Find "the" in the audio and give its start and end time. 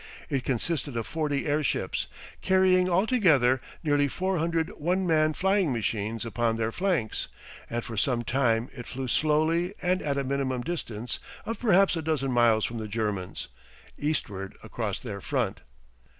12.79-12.87